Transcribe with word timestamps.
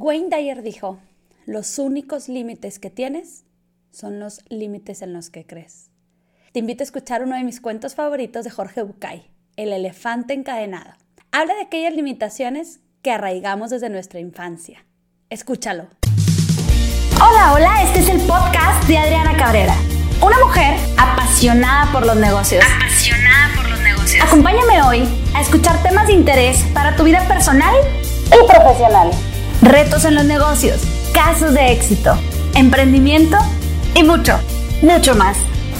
Wayne 0.00 0.28
Dyer 0.30 0.62
dijo, 0.62 1.00
los 1.44 1.76
únicos 1.80 2.28
límites 2.28 2.78
que 2.78 2.88
tienes 2.88 3.42
son 3.90 4.20
los 4.20 4.44
límites 4.48 5.02
en 5.02 5.12
los 5.12 5.28
que 5.28 5.44
crees. 5.44 5.90
Te 6.52 6.60
invito 6.60 6.82
a 6.82 6.86
escuchar 6.86 7.24
uno 7.24 7.34
de 7.34 7.42
mis 7.42 7.60
cuentos 7.60 7.96
favoritos 7.96 8.44
de 8.44 8.50
Jorge 8.50 8.82
Bucay, 8.82 9.28
El 9.56 9.72
elefante 9.72 10.34
encadenado. 10.34 10.92
Habla 11.32 11.56
de 11.56 11.62
aquellas 11.62 11.94
limitaciones 11.94 12.78
que 13.02 13.10
arraigamos 13.10 13.70
desde 13.70 13.90
nuestra 13.90 14.20
infancia. 14.20 14.86
Escúchalo. 15.30 15.88
Hola, 17.16 17.54
hola, 17.54 17.82
este 17.82 17.98
es 17.98 18.08
el 18.08 18.20
podcast 18.20 18.86
de 18.86 18.98
Adriana 18.98 19.36
Cabrera, 19.36 19.74
una 20.24 20.38
mujer 20.38 20.76
apasionada 20.96 21.90
por 21.90 22.06
los 22.06 22.16
negocios. 22.16 22.64
Apasionada 22.64 23.56
por 23.56 23.68
los 23.68 23.80
negocios. 23.80 24.24
Acompáñame 24.24 24.80
hoy 24.80 25.08
a 25.34 25.40
escuchar 25.40 25.82
temas 25.82 26.06
de 26.06 26.12
interés 26.12 26.62
para 26.72 26.94
tu 26.94 27.02
vida 27.02 27.26
personal 27.26 27.74
y 28.26 28.46
profesional. 28.46 29.10
Retos 29.68 30.06
en 30.06 30.14
los 30.14 30.24
negocios, 30.24 30.80
casos 31.12 31.52
de 31.52 31.72
éxito, 31.72 32.18
emprendimiento 32.54 33.36
y 33.94 34.02
mucho, 34.02 34.40
mucho 34.80 35.14
más. 35.14 35.36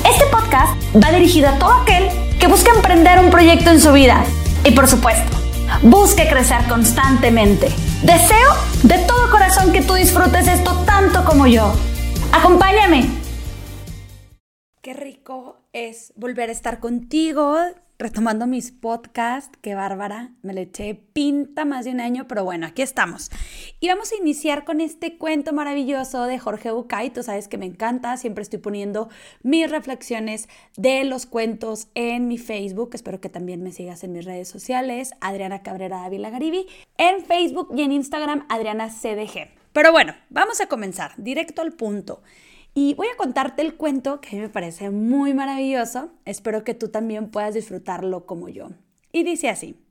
Este 0.07 0.27
podcast 0.27 0.75
va 1.03 1.11
dirigido 1.11 1.49
a 1.49 1.59
todo 1.59 1.73
aquel 1.73 2.11
que 2.39 2.49
busca 2.49 2.71
emprender 2.73 3.19
un 3.19 3.31
proyecto 3.31 3.71
en 3.71 3.81
su 3.81 3.91
vida 3.93 4.23
y 4.63 4.73
por 4.73 4.89
supuesto, 4.89 5.35
busque 5.81 6.29
crecer 6.29 6.67
constantemente. 6.69 7.71
Deseo 8.03 8.51
de 8.83 8.99
todo 8.99 9.31
corazón 9.31 9.73
que 9.73 9.81
tú 9.81 9.95
disfrutes 9.95 10.49
esto 10.49 10.83
tanto 10.85 11.25
como 11.25 11.47
yo. 11.47 11.73
Acompáñame. 12.31 13.18
Es 15.75 16.13
volver 16.17 16.49
a 16.49 16.53
estar 16.53 16.81
contigo, 16.81 17.57
retomando 17.99 18.47
mis 18.47 18.71
podcasts, 18.73 19.59
qué 19.61 19.75
bárbara, 19.75 20.33
me 20.41 20.55
le 20.55 20.63
eché 20.63 20.95
pinta 20.95 21.67
más 21.67 21.85
de 21.85 21.91
un 21.91 22.01
año, 22.01 22.27
pero 22.27 22.45
bueno, 22.45 22.67
aquí 22.67 22.81
estamos. 22.81 23.31
Y 23.79 23.89
vamos 23.89 24.11
a 24.13 24.17
iniciar 24.17 24.65
con 24.65 24.81
este 24.81 25.19
cuento 25.19 25.53
maravilloso 25.53 26.25
de 26.25 26.39
Jorge 26.39 26.71
Bucay, 26.71 27.11
tú 27.11 27.23
sabes 27.23 27.47
que 27.47 27.59
me 27.59 27.67
encanta, 27.67 28.17
siempre 28.17 28.43
estoy 28.43 28.61
poniendo 28.61 29.11
mis 29.43 29.71
reflexiones 29.71 30.49
de 30.77 31.05
los 31.05 31.27
cuentos 31.27 31.89
en 31.95 32.27
mi 32.27 32.39
Facebook, 32.39 32.91
espero 32.95 33.21
que 33.21 33.29
también 33.29 33.63
me 33.63 33.73
sigas 33.73 34.05
en 34.05 34.13
mis 34.13 34.25
redes 34.25 34.49
sociales, 34.49 35.11
Adriana 35.21 35.63
Cabrera 35.63 36.05
Ávila 36.05 36.31
Garibi, 36.31 36.67
en 36.97 37.23
Facebook 37.23 37.69
y 37.77 37.83
en 37.83 37.93
Instagram, 37.93 38.47
Adriana 38.49 38.89
CDG. 38.89 39.51
Pero 39.75 39.93
bueno, 39.93 40.15
vamos 40.31 40.61
a 40.63 40.69
comenzar, 40.69 41.13
directo 41.19 41.61
al 41.61 41.73
punto. 41.73 42.23
Y 42.81 42.95
voy 42.95 43.09
a 43.09 43.17
contarte 43.17 43.61
el 43.63 43.75
cuento 43.75 44.21
que 44.21 44.29
a 44.29 44.33
mí 44.35 44.39
me 44.39 44.49
parece 44.49 44.91
muy 44.91 45.35
maravilloso. 45.35 46.13
Espero 46.25 46.63
que 46.63 46.75
tú 46.75 46.91
también 46.91 47.29
puedas 47.29 47.55
disfrutarlo 47.55 48.25
como 48.25 48.49
yo. 48.49 48.69
Y 49.11 49.25
dice 49.25 49.49
así. 49.49 49.85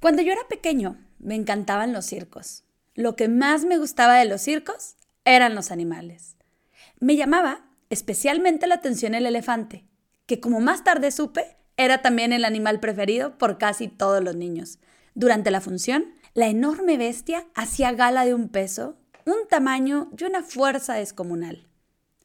Cuando 0.00 0.22
yo 0.22 0.32
era 0.32 0.48
pequeño, 0.48 0.96
me 1.18 1.34
encantaban 1.34 1.92
los 1.92 2.06
circos. 2.06 2.64
Lo 2.94 3.14
que 3.14 3.28
más 3.28 3.66
me 3.66 3.76
gustaba 3.76 4.14
de 4.14 4.24
los 4.24 4.40
circos 4.40 4.96
eran 5.26 5.54
los 5.54 5.70
animales. 5.70 6.36
Me 6.98 7.16
llamaba 7.16 7.66
especialmente 7.90 8.68
la 8.68 8.76
atención 8.76 9.14
el 9.14 9.26
elefante, 9.26 9.84
que 10.24 10.40
como 10.40 10.60
más 10.60 10.82
tarde 10.82 11.10
supe, 11.10 11.58
era 11.76 12.00
también 12.00 12.32
el 12.32 12.46
animal 12.46 12.80
preferido 12.80 13.36
por 13.36 13.58
casi 13.58 13.88
todos 13.88 14.24
los 14.24 14.34
niños. 14.34 14.78
Durante 15.14 15.50
la 15.50 15.60
función, 15.60 16.14
la 16.32 16.46
enorme 16.46 16.96
bestia 16.96 17.44
hacía 17.54 17.92
gala 17.92 18.24
de 18.24 18.32
un 18.32 18.48
peso, 18.48 18.96
un 19.26 19.46
tamaño 19.46 20.10
y 20.18 20.24
una 20.24 20.42
fuerza 20.42 20.94
descomunal. 20.94 21.68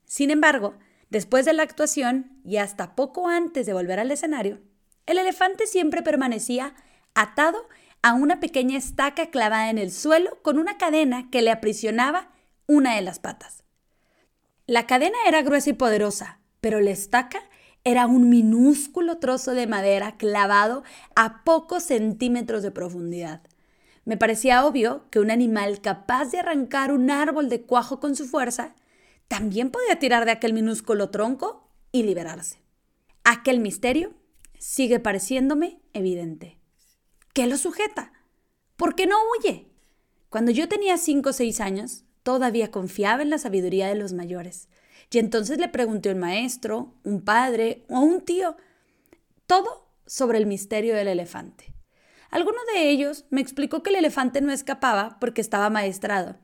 Sin 0.09 0.31
embargo, 0.31 0.73
después 1.11 1.45
de 1.45 1.53
la 1.53 1.61
actuación 1.61 2.41
y 2.43 2.57
hasta 2.57 2.95
poco 2.95 3.27
antes 3.27 3.67
de 3.67 3.73
volver 3.73 3.99
al 3.99 4.09
escenario, 4.09 4.59
el 5.05 5.19
elefante 5.19 5.67
siempre 5.67 6.01
permanecía 6.01 6.73
atado 7.13 7.67
a 8.01 8.13
una 8.13 8.39
pequeña 8.39 8.75
estaca 8.75 9.27
clavada 9.27 9.69
en 9.69 9.77
el 9.77 9.91
suelo 9.91 10.41
con 10.41 10.57
una 10.57 10.79
cadena 10.79 11.29
que 11.29 11.43
le 11.43 11.51
aprisionaba 11.51 12.31
una 12.65 12.95
de 12.95 13.01
las 13.03 13.19
patas. 13.19 13.63
La 14.65 14.87
cadena 14.87 15.17
era 15.27 15.43
gruesa 15.43 15.69
y 15.69 15.73
poderosa, 15.73 16.39
pero 16.59 16.79
la 16.81 16.89
estaca 16.89 17.43
era 17.83 18.07
un 18.07 18.29
minúsculo 18.29 19.19
trozo 19.19 19.53
de 19.53 19.67
madera 19.67 20.17
clavado 20.17 20.83
a 21.15 21.43
pocos 21.43 21.83
centímetros 21.83 22.63
de 22.63 22.71
profundidad. 22.71 23.41
Me 24.05 24.17
parecía 24.17 24.65
obvio 24.65 25.07
que 25.11 25.19
un 25.19 25.29
animal 25.29 25.81
capaz 25.81 26.31
de 26.31 26.39
arrancar 26.39 26.91
un 26.91 27.11
árbol 27.11 27.47
de 27.47 27.61
cuajo 27.61 27.99
con 27.99 28.15
su 28.15 28.25
fuerza 28.25 28.73
también 29.29 29.69
podía 29.69 29.97
tirar 29.99 30.25
de 30.25 30.31
aquel 30.31 30.51
minúsculo 30.51 31.11
tronco 31.11 31.69
y 31.93 32.03
liberarse. 32.03 32.61
Aquel 33.23 33.59
misterio 33.59 34.13
sigue 34.57 34.99
pareciéndome 34.99 35.79
evidente. 35.93 36.59
¿Qué 37.33 37.47
lo 37.47 37.55
sujeta? 37.57 38.11
¿Por 38.75 38.95
qué 38.95 39.05
no 39.05 39.15
huye? 39.31 39.69
Cuando 40.29 40.51
yo 40.51 40.67
tenía 40.67 40.97
cinco 40.97 41.29
o 41.29 41.33
seis 41.33 41.61
años, 41.61 42.03
todavía 42.23 42.71
confiaba 42.71 43.21
en 43.21 43.29
la 43.29 43.37
sabiduría 43.37 43.87
de 43.87 43.95
los 43.95 44.13
mayores. 44.13 44.67
Y 45.11 45.19
entonces 45.19 45.59
le 45.59 45.69
pregunté 45.69 46.09
a 46.09 46.13
un 46.13 46.19
maestro, 46.19 46.95
un 47.03 47.21
padre 47.21 47.85
o 47.87 47.99
un 47.99 48.21
tío, 48.21 48.57
todo 49.45 49.91
sobre 50.05 50.39
el 50.39 50.47
misterio 50.47 50.95
del 50.95 51.07
elefante. 51.07 51.73
Alguno 52.31 52.59
de 52.73 52.89
ellos 52.89 53.25
me 53.29 53.41
explicó 53.41 53.83
que 53.83 53.91
el 53.91 53.97
elefante 53.97 54.41
no 54.41 54.51
escapaba 54.51 55.17
porque 55.19 55.41
estaba 55.41 55.69
maestrado. 55.69 56.37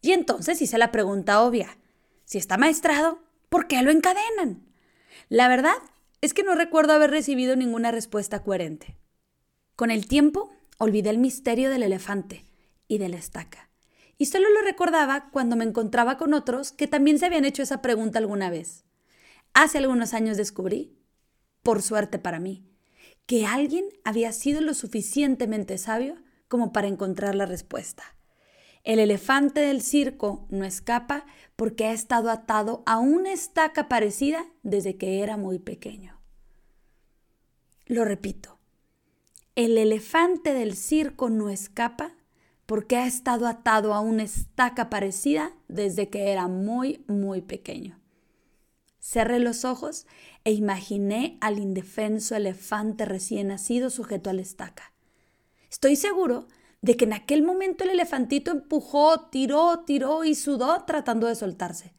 Y 0.00 0.12
entonces 0.12 0.60
hice 0.60 0.78
la 0.78 0.90
pregunta 0.92 1.42
obvia. 1.42 1.78
Si 2.28 2.36
está 2.36 2.58
maestrado, 2.58 3.20
¿por 3.48 3.68
qué 3.68 3.80
lo 3.80 3.90
encadenan? 3.90 4.62
La 5.30 5.48
verdad 5.48 5.76
es 6.20 6.34
que 6.34 6.42
no 6.42 6.54
recuerdo 6.54 6.92
haber 6.92 7.10
recibido 7.10 7.56
ninguna 7.56 7.90
respuesta 7.90 8.42
coherente. 8.42 8.98
Con 9.76 9.90
el 9.90 10.06
tiempo, 10.06 10.50
olvidé 10.76 11.08
el 11.08 11.16
misterio 11.16 11.70
del 11.70 11.84
elefante 11.84 12.44
y 12.86 12.98
de 12.98 13.08
la 13.08 13.16
estaca. 13.16 13.70
Y 14.18 14.26
solo 14.26 14.50
lo 14.50 14.60
recordaba 14.60 15.30
cuando 15.30 15.56
me 15.56 15.64
encontraba 15.64 16.18
con 16.18 16.34
otros 16.34 16.70
que 16.70 16.86
también 16.86 17.18
se 17.18 17.24
habían 17.24 17.46
hecho 17.46 17.62
esa 17.62 17.80
pregunta 17.80 18.18
alguna 18.18 18.50
vez. 18.50 18.84
Hace 19.54 19.78
algunos 19.78 20.12
años 20.12 20.36
descubrí, 20.36 20.98
por 21.62 21.80
suerte 21.80 22.18
para 22.18 22.40
mí, 22.40 22.68
que 23.24 23.46
alguien 23.46 23.86
había 24.04 24.32
sido 24.32 24.60
lo 24.60 24.74
suficientemente 24.74 25.78
sabio 25.78 26.16
como 26.46 26.74
para 26.74 26.88
encontrar 26.88 27.34
la 27.34 27.46
respuesta. 27.46 28.17
El 28.88 29.00
elefante 29.00 29.60
del 29.60 29.82
circo 29.82 30.46
no 30.48 30.64
escapa 30.64 31.26
porque 31.56 31.84
ha 31.84 31.92
estado 31.92 32.30
atado 32.30 32.82
a 32.86 32.96
una 32.96 33.34
estaca 33.34 33.86
parecida 33.86 34.46
desde 34.62 34.96
que 34.96 35.22
era 35.22 35.36
muy 35.36 35.58
pequeño. 35.58 36.18
Lo 37.84 38.06
repito, 38.06 38.58
el 39.56 39.76
elefante 39.76 40.54
del 40.54 40.74
circo 40.74 41.28
no 41.28 41.50
escapa 41.50 42.14
porque 42.64 42.96
ha 42.96 43.06
estado 43.06 43.46
atado 43.46 43.92
a 43.92 44.00
una 44.00 44.22
estaca 44.22 44.88
parecida 44.88 45.52
desde 45.68 46.08
que 46.08 46.32
era 46.32 46.48
muy, 46.48 47.04
muy 47.08 47.42
pequeño. 47.42 48.00
Cerré 49.00 49.38
los 49.38 49.66
ojos 49.66 50.06
e 50.44 50.52
imaginé 50.52 51.36
al 51.42 51.58
indefenso 51.58 52.36
elefante 52.36 53.04
recién 53.04 53.48
nacido 53.48 53.90
sujeto 53.90 54.30
a 54.30 54.32
la 54.32 54.40
estaca. 54.40 54.94
Estoy 55.68 55.94
seguro 55.94 56.48
de 56.80 56.96
que 56.96 57.04
en 57.04 57.12
aquel 57.12 57.42
momento 57.42 57.84
el 57.84 57.90
elefantito 57.90 58.50
empujó, 58.50 59.28
tiró, 59.30 59.80
tiró 59.80 60.24
y 60.24 60.34
sudó 60.34 60.84
tratando 60.84 61.26
de 61.26 61.34
soltarse. 61.34 61.94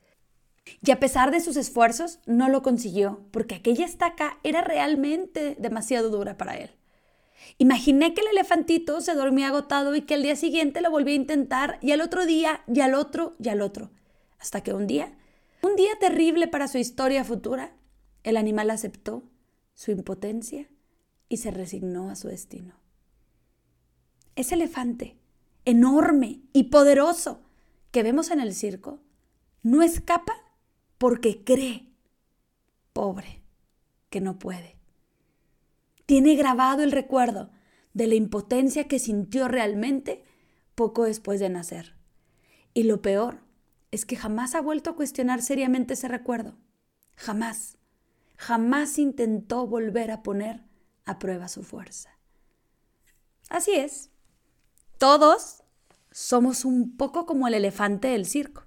Y 0.81 0.91
a 0.91 0.99
pesar 0.99 1.31
de 1.31 1.41
sus 1.41 1.57
esfuerzos, 1.57 2.19
no 2.25 2.47
lo 2.47 2.61
consiguió, 2.61 3.25
porque 3.31 3.55
aquella 3.55 3.85
estaca 3.85 4.39
era 4.43 4.61
realmente 4.61 5.55
demasiado 5.59 6.09
dura 6.09 6.37
para 6.37 6.55
él. 6.57 6.71
Imaginé 7.57 8.13
que 8.13 8.21
el 8.21 8.27
elefantito 8.27 9.01
se 9.01 9.15
dormía 9.15 9.47
agotado 9.47 9.95
y 9.95 10.01
que 10.01 10.13
el 10.13 10.23
día 10.23 10.35
siguiente 10.35 10.81
lo 10.81 10.91
volvía 10.91 11.13
a 11.13 11.17
intentar, 11.17 11.79
y 11.81 11.91
al 11.91 12.01
otro 12.01 12.25
día, 12.25 12.61
y 12.67 12.79
al 12.81 12.93
otro, 12.93 13.35
y 13.39 13.49
al 13.49 13.61
otro. 13.61 13.91
Hasta 14.39 14.61
que 14.61 14.73
un 14.73 14.87
día, 14.87 15.17
un 15.61 15.75
día 15.75 15.91
terrible 15.99 16.47
para 16.47 16.67
su 16.67 16.77
historia 16.77 17.23
futura, 17.23 17.73
el 18.23 18.37
animal 18.37 18.69
aceptó 18.69 19.23
su 19.73 19.91
impotencia 19.91 20.69
y 21.27 21.37
se 21.37 21.51
resignó 21.51 22.09
a 22.09 22.15
su 22.15 22.27
destino 22.27 22.79
ese 24.39 24.55
elefante 24.55 25.17
enorme 25.65 26.41
y 26.53 26.65
poderoso 26.65 27.41
que 27.91 28.03
vemos 28.03 28.31
en 28.31 28.39
el 28.39 28.53
circo 28.53 29.01
no 29.63 29.83
escapa 29.83 30.33
porque 30.97 31.43
cree, 31.43 31.91
pobre, 32.93 33.43
que 34.09 34.21
no 34.21 34.39
puede. 34.39 34.77
Tiene 36.05 36.35
grabado 36.35 36.83
el 36.83 36.93
recuerdo 36.93 37.51
de 37.93 38.07
la 38.07 38.15
impotencia 38.15 38.87
que 38.87 38.97
sintió 38.97 39.49
realmente 39.49 40.23
poco 40.73 41.03
después 41.03 41.41
de 41.41 41.49
nacer. 41.49 41.95
Y 42.73 42.83
lo 42.83 43.01
peor 43.01 43.41
es 43.91 44.05
que 44.05 44.15
jamás 44.15 44.55
ha 44.55 44.61
vuelto 44.61 44.91
a 44.91 44.95
cuestionar 44.95 45.41
seriamente 45.41 45.95
ese 45.95 46.07
recuerdo. 46.07 46.55
Jamás. 47.15 47.77
Jamás 48.37 48.97
intentó 48.99 49.67
volver 49.67 50.11
a 50.11 50.23
poner 50.23 50.63
a 51.03 51.19
prueba 51.19 51.49
su 51.49 51.63
fuerza. 51.63 52.17
Así 53.49 53.73
es. 53.73 54.08
Todos 54.99 55.63
somos 56.11 56.65
un 56.65 56.97
poco 56.97 57.25
como 57.25 57.47
el 57.47 57.53
elefante 57.53 58.09
del 58.09 58.25
circo. 58.25 58.65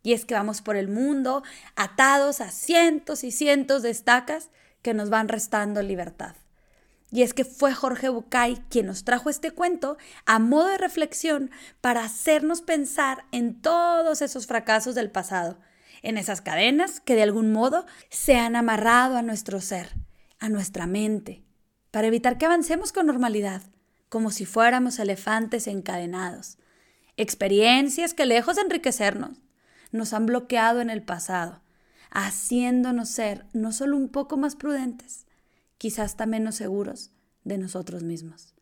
Y 0.00 0.12
es 0.12 0.24
que 0.24 0.34
vamos 0.34 0.62
por 0.62 0.76
el 0.76 0.86
mundo 0.86 1.42
atados 1.74 2.40
a 2.40 2.52
cientos 2.52 3.24
y 3.24 3.32
cientos 3.32 3.82
de 3.82 3.90
estacas 3.90 4.50
que 4.80 4.94
nos 4.94 5.10
van 5.10 5.26
restando 5.26 5.82
libertad. 5.82 6.36
Y 7.10 7.22
es 7.22 7.34
que 7.34 7.44
fue 7.44 7.74
Jorge 7.74 8.08
Bucay 8.10 8.62
quien 8.70 8.86
nos 8.86 9.02
trajo 9.02 9.28
este 9.28 9.50
cuento 9.50 9.98
a 10.24 10.38
modo 10.38 10.68
de 10.68 10.78
reflexión 10.78 11.50
para 11.80 12.04
hacernos 12.04 12.62
pensar 12.62 13.24
en 13.32 13.60
todos 13.60 14.22
esos 14.22 14.46
fracasos 14.46 14.94
del 14.94 15.10
pasado, 15.10 15.58
en 16.02 16.16
esas 16.16 16.42
cadenas 16.42 17.00
que 17.00 17.16
de 17.16 17.24
algún 17.24 17.52
modo 17.52 17.86
se 18.08 18.36
han 18.36 18.54
amarrado 18.54 19.16
a 19.16 19.22
nuestro 19.22 19.60
ser, 19.60 19.88
a 20.38 20.48
nuestra 20.48 20.86
mente, 20.86 21.42
para 21.90 22.06
evitar 22.06 22.38
que 22.38 22.46
avancemos 22.46 22.92
con 22.92 23.06
normalidad, 23.06 23.62
como 24.10 24.30
si 24.30 24.44
fuéramos 24.44 24.98
elefantes 24.98 25.66
encadenados. 25.66 26.58
Experiencias 27.16 28.12
que 28.12 28.26
lejos 28.26 28.56
de 28.56 28.62
enriquecernos, 28.62 29.38
nos 29.92 30.12
han 30.12 30.26
bloqueado 30.26 30.80
en 30.80 30.90
el 30.90 31.02
pasado, 31.02 31.62
haciéndonos 32.10 33.08
ser 33.08 33.46
no 33.52 33.72
solo 33.72 33.96
un 33.96 34.08
poco 34.08 34.36
más 34.36 34.56
prudentes, 34.56 35.26
quizás 35.78 36.16
también 36.16 36.42
menos 36.42 36.56
seguros 36.56 37.12
de 37.44 37.56
nosotros 37.56 38.02
mismos. 38.02 38.54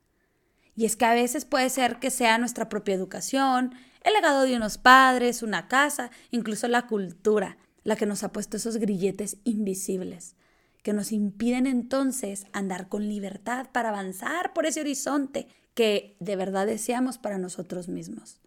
Y 0.77 0.85
es 0.85 0.97
que 0.97 1.07
a 1.07 1.15
veces 1.15 1.45
puede 1.45 1.71
ser 1.71 1.99
que 1.99 2.11
sea 2.11 2.39
nuestra 2.39 2.69
propia 2.69 2.95
educación, 2.95 3.75
el 4.03 4.13
legado 4.13 4.43
de 4.43 4.55
unos 4.55 4.79
padres, 4.79 5.43
una 5.43 5.67
casa, 5.67 6.11
incluso 6.31 6.69
la 6.69 6.87
cultura, 6.87 7.57
la 7.85 7.97
que 7.97 8.07
nos 8.07 8.23
ha 8.23 8.33
puesto 8.33 8.59
esos 8.59 8.77
grilletes 8.77 9.39
invisibles, 9.45 10.37
que 10.83 10.93
nos 10.93 11.13
impiden 11.13 11.67
entonces 11.67 12.47
andar 12.53 12.89
con 12.89 13.09
libertad 13.09 13.69
para 13.73 13.91
avanzar 13.91 14.53
por 14.53 14.67
ese 14.67 14.81
horizonte 14.81 15.49
que 15.75 16.17
de 16.21 16.37
verdad 16.37 16.67
deseamos 16.67 17.19
para 17.19 17.39
nosotros 17.39 17.89
mismos. 17.89 18.41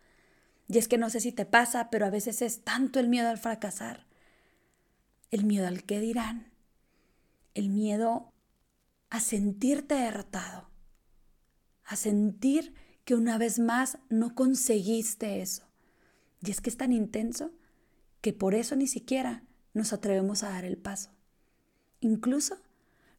Y 0.68 0.78
es 0.78 0.88
que 0.88 0.98
no 0.98 1.10
sé 1.10 1.20
si 1.20 1.32
te 1.32 1.46
pasa, 1.46 1.90
pero 1.90 2.06
a 2.06 2.10
veces 2.10 2.42
es 2.42 2.64
tanto 2.64 3.00
el 3.00 3.10
miedo 3.10 3.30
al 3.30 3.38
fracasar, 3.38 4.06
el 5.30 5.46
miedo 5.46 5.68
al 5.68 5.84
qué 5.84 6.00
dirán, 6.00 6.52
el 7.54 7.70
miedo 7.70 8.34
a 9.10 9.20
sentirte 9.20 9.96
derrotado, 9.96 10.70
a 11.84 11.96
sentir 11.96 12.74
que 13.04 13.16
una 13.16 13.38
vez 13.38 13.60
más 13.60 13.98
no 14.10 14.36
conseguiste 14.36 15.42
eso. 15.42 15.64
Y 16.42 16.52
es 16.52 16.62
que 16.62 16.70
es 16.70 16.78
tan 16.78 16.94
intenso 16.94 17.52
que 18.22 18.34
por 18.34 18.56
eso 18.56 18.76
ni 18.76 18.88
siquiera 18.88 19.44
nos 19.74 19.94
atrevemos 19.94 20.44
a 20.44 20.50
dar 20.50 20.66
el 20.66 20.78
paso. 20.78 21.12
Incluso 22.02 22.58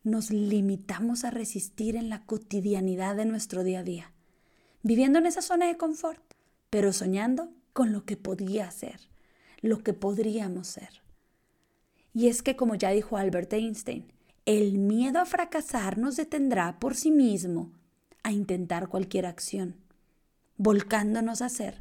nos 0.02 0.30
limitamos 0.30 1.24
a 1.24 1.30
resistir 1.30 1.94
en 1.94 2.08
la 2.08 2.26
cotidianidad 2.26 3.14
de 3.14 3.24
nuestro 3.24 3.62
día 3.62 3.80
a 3.80 3.84
día, 3.84 4.12
viviendo 4.82 5.20
en 5.20 5.26
esa 5.26 5.40
zona 5.40 5.68
de 5.68 5.76
confort, 5.76 6.20
pero 6.68 6.92
soñando 6.92 7.48
con 7.72 7.92
lo 7.92 8.04
que 8.04 8.16
podía 8.16 8.68
ser, 8.72 9.08
lo 9.60 9.84
que 9.84 9.92
podríamos 9.92 10.66
ser. 10.66 11.02
Y 12.12 12.26
es 12.26 12.42
que, 12.42 12.56
como 12.56 12.74
ya 12.74 12.90
dijo 12.90 13.16
Albert 13.16 13.52
Einstein, 13.52 14.12
el 14.46 14.78
miedo 14.78 15.20
a 15.20 15.26
fracasar 15.26 15.96
nos 15.96 16.16
detendrá 16.16 16.80
por 16.80 16.96
sí 16.96 17.12
mismo 17.12 17.72
a 18.24 18.32
intentar 18.32 18.88
cualquier 18.88 19.26
acción, 19.26 19.76
volcándonos 20.56 21.40
a 21.40 21.46
hacer 21.46 21.80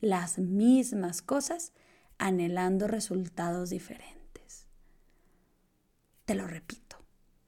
las 0.00 0.38
mismas 0.38 1.20
cosas 1.20 1.72
anhelando 2.16 2.88
resultados 2.88 3.68
diferentes. 3.68 4.17
Te 6.28 6.34
lo 6.34 6.46
repito, 6.46 6.98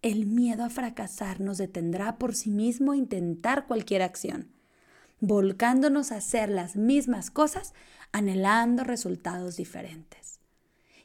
el 0.00 0.25
miedo 0.25 0.65
a 0.65 0.71
fracasar 0.71 1.38
nos 1.38 1.59
detendrá 1.59 2.17
por 2.17 2.35
sí 2.35 2.49
mismo 2.49 2.93
a 2.93 2.97
intentar 2.97 3.67
cualquier 3.67 4.00
acción, 4.00 4.50
volcándonos 5.21 6.12
a 6.12 6.17
hacer 6.17 6.49
las 6.49 6.77
mismas 6.77 7.31
cosas 7.31 7.75
anhelando 8.11 8.82
resultados 8.82 9.56
diferentes. 9.59 10.41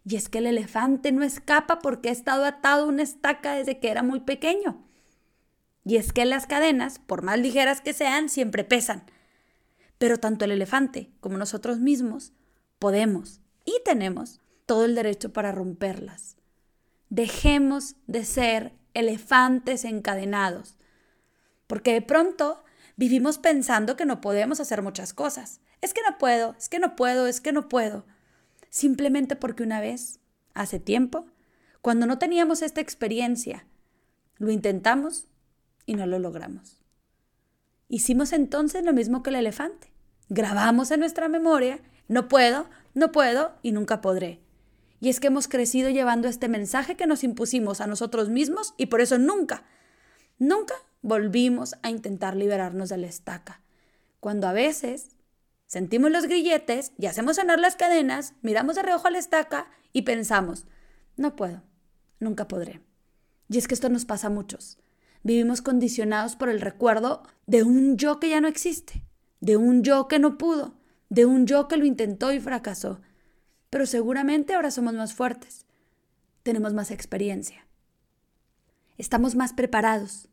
Y 0.06 0.16
es 0.16 0.30
que 0.30 0.38
el 0.38 0.48
elefante 0.48 1.12
no 1.12 1.22
escapa 1.22 1.80
porque 1.80 2.08
ha 2.08 2.12
estado 2.14 2.46
atado 2.46 2.86
a 2.86 2.88
una 2.88 3.04
estaca 3.04 3.56
desde 3.56 3.82
que 3.82 3.92
era 3.92 4.04
muy 4.04 4.22
pequeño. 4.22 4.82
Y 5.84 5.98
es 5.98 6.14
que 6.14 6.24
las 6.24 6.48
cadenas, 6.48 7.00
por 7.00 7.24
más 7.24 7.40
ligeras 7.40 7.82
que 7.82 7.92
sean, 7.92 8.30
siempre 8.30 8.64
pesan. 8.64 9.04
Pero 9.98 10.18
tanto 10.18 10.46
el 10.46 10.52
elefante 10.52 11.12
como 11.20 11.38
nosotros 11.38 11.80
mismos 11.80 12.32
podemos 12.80 13.42
y 13.66 13.82
tenemos 13.84 14.40
todo 14.66 14.86
el 14.86 14.96
derecho 14.96 15.34
para 15.34 15.52
romperlas. 15.52 16.38
Dejemos 17.10 17.96
de 18.08 18.26
ser 18.26 18.74
elefantes 18.94 19.86
encadenados. 19.86 20.78
Porque 21.68 21.94
de 21.94 22.02
pronto 22.02 22.64
vivimos 22.96 23.38
pensando 23.38 23.96
que 23.96 24.06
no 24.06 24.22
podemos 24.22 24.60
hacer 24.60 24.82
muchas 24.82 25.14
cosas. 25.14 25.62
Es 25.82 25.94
que 25.94 26.02
no 26.10 26.18
puedo, 26.18 26.56
es 26.58 26.70
que 26.70 26.80
no 26.80 26.96
puedo, 26.96 27.28
es 27.28 27.42
que 27.42 27.52
no 27.52 27.70
puedo 27.70 28.06
simplemente 28.76 29.38
porque 29.38 29.64
una 29.64 29.80
vez, 29.80 30.20
hace 30.54 30.82
tiempo, 30.82 31.28
cuando 31.82 32.08
no 32.08 32.18
teníamos 32.18 32.62
esta 32.62 32.82
experiencia, 32.82 33.66
lo 34.36 34.52
intentamos 34.52 35.30
y 35.86 35.94
no 35.94 36.06
lo 36.06 36.20
logramos. 36.20 36.84
Hicimos 37.88 38.34
entonces 38.34 38.84
lo 38.84 38.92
mismo 38.92 39.24
que 39.24 39.30
el 39.30 39.38
elefante. 39.38 39.94
Grabamos 40.28 40.92
en 40.92 41.00
nuestra 41.00 41.30
memoria, 41.30 41.80
no 42.10 42.28
puedo, 42.28 42.70
no 42.94 43.14
puedo 43.14 43.54
y 43.62 43.72
nunca 43.72 44.02
podré. 44.02 44.42
Y 45.00 45.10
es 45.10 45.20
que 45.20 45.28
hemos 45.28 45.48
crecido 45.48 45.90
llevando 45.90 46.28
este 46.28 46.48
mensaje 46.48 46.96
que 46.96 47.08
nos 47.08 47.24
impusimos 47.24 47.82
a 47.82 47.88
nosotros 47.88 48.30
mismos 48.30 48.74
y 48.78 48.88
por 48.88 49.02
eso 49.02 49.18
nunca, 49.18 49.64
nunca 50.40 50.76
volvimos 51.02 51.76
a 51.84 51.90
intentar 51.90 52.36
liberarnos 52.36 52.90
de 52.90 52.98
la 52.98 53.08
estaca. 53.08 53.62
Cuando 54.20 54.48
a 54.48 54.54
veces 54.54 55.16
Sentimos 55.68 56.12
los 56.12 56.26
grilletes 56.26 56.94
y 56.98 57.08
hacemos 57.08 57.38
sonar 57.38 57.60
las 57.60 57.76
cadenas, 57.76 58.34
miramos 58.42 58.76
de 58.76 58.84
reojo 58.84 59.08
a 59.08 59.12
la 59.12 59.18
estaca 59.18 59.68
y 59.94 60.04
pensamos, 60.04 60.66
no 61.18 61.36
puedo, 61.36 61.64
nunca 62.20 62.48
podré. 62.48 62.82
Y 63.50 63.58
es 63.58 63.68
que 63.68 63.74
esto 63.74 63.90
nos 63.90 64.06
pasa 64.06 64.28
a 64.28 64.32
muchos. 64.32 64.78
Vivimos 65.24 65.62
condicionados 65.62 66.36
por 66.36 66.50
el 66.50 66.62
recuerdo 66.62 67.24
de 67.48 67.64
un 67.64 67.98
yo 67.98 68.20
que 68.20 68.30
ya 68.30 68.42
no 68.42 68.48
existe, 68.48 69.04
de 69.40 69.58
un 69.58 69.84
yo 69.84 70.08
que 70.08 70.20
no 70.20 70.38
pudo, 70.38 70.76
de 71.10 71.26
un 71.26 71.48
yo 71.48 71.68
que 71.68 71.78
lo 71.78 71.86
intentó 71.86 72.32
y 72.32 72.40
fracasó. 72.40 73.02
Pero 73.70 73.86
seguramente 73.86 74.54
ahora 74.54 74.72
somos 74.72 74.94
más 74.94 75.14
fuertes, 75.14 75.66
tenemos 76.44 76.74
más 76.74 76.92
experiencia, 76.92 77.68
estamos 78.98 79.36
más 79.36 79.54
preparados. 79.54 80.30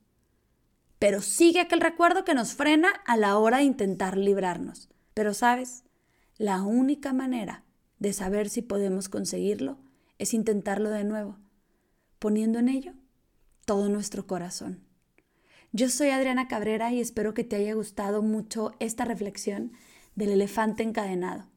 Pero 0.98 1.20
sigue 1.20 1.60
aquel 1.60 1.80
recuerdo 1.80 2.24
que 2.24 2.34
nos 2.34 2.54
frena 2.54 2.88
a 3.06 3.16
la 3.16 3.36
hora 3.36 3.58
de 3.58 3.64
intentar 3.64 4.16
librarnos. 4.16 4.88
Pero 5.14 5.34
sabes, 5.34 5.82
la 6.38 6.62
única 6.62 7.12
manera 7.12 7.64
de 7.98 8.12
saber 8.12 8.48
si 8.48 8.62
podemos 8.62 9.08
conseguirlo 9.08 9.78
es 10.18 10.34
intentarlo 10.34 10.90
de 10.90 11.04
nuevo, 11.04 11.38
poniendo 12.18 12.58
en 12.60 12.68
ello 12.68 12.94
todo 13.64 13.88
nuestro 13.88 14.26
corazón. 14.26 14.84
Yo 15.72 15.88
soy 15.88 16.10
Adriana 16.10 16.48
Cabrera 16.48 16.92
y 16.92 17.00
espero 17.00 17.34
que 17.34 17.44
te 17.44 17.56
haya 17.56 17.74
gustado 17.74 18.22
mucho 18.22 18.72
esta 18.78 19.04
reflexión 19.04 19.72
del 20.14 20.30
elefante 20.30 20.82
encadenado. 20.82 21.51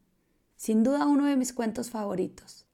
Sin 0.55 0.83
duda 0.83 1.05
uno 1.05 1.25
de 1.25 1.35
mis 1.35 1.53
cuentos 1.53 1.89
favoritos. 1.89 2.67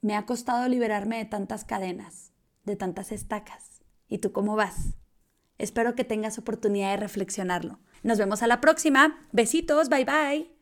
Me 0.00 0.16
ha 0.16 0.26
costado 0.26 0.68
liberarme 0.68 1.18
de 1.18 1.24
tantas 1.24 1.64
cadenas, 1.64 2.32
de 2.64 2.76
tantas 2.76 3.12
estacas. 3.12 3.82
¿Y 4.08 4.18
tú 4.18 4.32
cómo 4.32 4.56
vas? 4.56 4.94
Espero 5.58 5.94
que 5.94 6.04
tengas 6.04 6.38
oportunidad 6.38 6.90
de 6.90 6.98
reflexionarlo. 6.98 7.80
Nos 8.02 8.18
vemos 8.18 8.42
a 8.42 8.46
la 8.46 8.60
próxima. 8.60 9.26
Besitos, 9.32 9.88
bye 9.88 10.04
bye. 10.04 10.55